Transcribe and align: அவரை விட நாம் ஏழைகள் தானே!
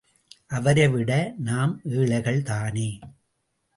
அவரை 0.47 0.87
விட 0.87 1.11
நாம் 1.37 1.81
ஏழைகள் 1.91 2.41
தானே! 2.43 2.99